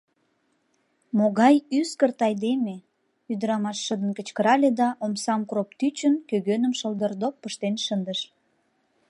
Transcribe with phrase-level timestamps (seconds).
[1.17, 2.75] Могай ӱскырт айдеме!—
[3.31, 8.19] ӱдырамаш шыдын кычкырале да, омсам кроп тӱчын, кӧгӧным шылдырдок пыштен шындыш.